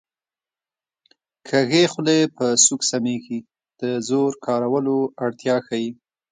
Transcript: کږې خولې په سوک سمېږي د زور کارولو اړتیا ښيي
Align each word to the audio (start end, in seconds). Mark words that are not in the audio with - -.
کږې 1.47 1.83
خولې 1.91 2.19
په 2.35 2.45
سوک 2.65 2.81
سمېږي 2.91 3.39
د 3.81 3.81
زور 4.07 4.31
کارولو 4.45 4.97
اړتیا 5.25 5.55
ښيي 5.67 5.89